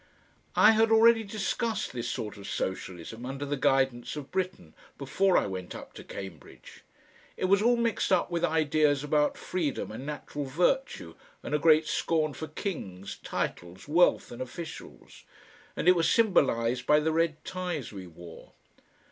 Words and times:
I 0.55 0.71
had 0.71 0.89
already 0.89 1.23
discussed 1.23 1.93
this 1.93 2.09
sort 2.09 2.35
of 2.35 2.47
socialism 2.47 3.23
under 3.23 3.45
the 3.45 3.55
guidance 3.55 4.15
of 4.15 4.31
Britten, 4.31 4.73
before 4.97 5.37
I 5.37 5.45
went 5.45 5.75
up 5.75 5.93
to 5.93 6.03
Cambridge. 6.03 6.83
It 7.37 7.45
was 7.45 7.61
all 7.61 7.75
mixed 7.77 8.11
up 8.11 8.31
with 8.31 8.43
ideas 8.43 9.03
about 9.03 9.37
freedom 9.37 9.91
and 9.91 10.03
natural 10.03 10.45
virtue 10.45 11.13
and 11.43 11.53
a 11.53 11.59
great 11.59 11.85
scorn 11.85 12.33
for 12.33 12.47
kings, 12.47 13.19
titles, 13.23 13.87
wealth 13.87 14.31
and 14.31 14.41
officials, 14.41 15.23
and 15.75 15.87
it 15.87 15.95
was 15.95 16.09
symbolised 16.09 16.87
by 16.87 16.99
the 16.99 17.11
red 17.11 17.45
ties 17.45 17.93
we 17.93 18.07
wore. 18.07 18.53